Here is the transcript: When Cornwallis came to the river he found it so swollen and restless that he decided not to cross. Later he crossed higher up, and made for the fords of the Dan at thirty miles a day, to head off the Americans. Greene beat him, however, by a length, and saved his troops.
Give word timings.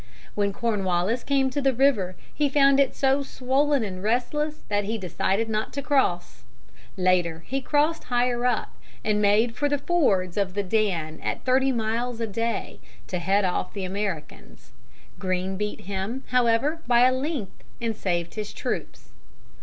When 0.33 0.51
Cornwallis 0.51 1.23
came 1.23 1.51
to 1.51 1.61
the 1.61 1.75
river 1.75 2.15
he 2.33 2.49
found 2.49 2.79
it 2.79 2.95
so 2.95 3.21
swollen 3.21 3.83
and 3.83 4.01
restless 4.01 4.63
that 4.67 4.85
he 4.85 4.97
decided 4.97 5.47
not 5.47 5.71
to 5.73 5.83
cross. 5.83 6.41
Later 6.97 7.43
he 7.45 7.61
crossed 7.61 8.05
higher 8.05 8.43
up, 8.47 8.73
and 9.03 9.21
made 9.21 9.55
for 9.55 9.69
the 9.69 9.77
fords 9.77 10.37
of 10.37 10.55
the 10.55 10.63
Dan 10.63 11.19
at 11.21 11.45
thirty 11.45 11.71
miles 11.71 12.19
a 12.19 12.25
day, 12.25 12.79
to 13.05 13.19
head 13.19 13.45
off 13.45 13.73
the 13.75 13.85
Americans. 13.85 14.71
Greene 15.19 15.55
beat 15.55 15.81
him, 15.81 16.23
however, 16.29 16.79
by 16.87 17.01
a 17.01 17.11
length, 17.13 17.63
and 17.79 17.95
saved 17.95 18.33
his 18.33 18.53
troops. 18.53 19.11